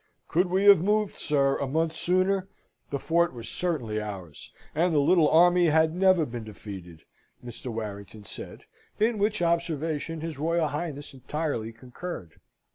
"Could 0.27 0.47
we 0.47 0.63
have 0.63 0.81
moved, 0.81 1.15
sir, 1.15 1.57
a 1.59 1.67
month 1.67 1.95
sooner, 1.95 2.47
the 2.89 2.97
fort 2.97 3.35
was 3.35 3.47
certainly 3.47 4.01
ours, 4.01 4.51
and 4.73 4.95
the 4.95 4.99
little 4.99 5.29
army 5.29 5.67
had 5.67 5.93
never 5.93 6.25
been 6.25 6.43
defeated," 6.43 7.03
Mr. 7.45 7.67
Warrington 7.71 8.23
said; 8.25 8.63
in 8.99 9.19
which 9.19 9.43
observation 9.43 10.21
his 10.21 10.39
Royal 10.39 10.69
Highness 10.69 11.13
entirely 11.13 11.71
concurred. 11.71 12.39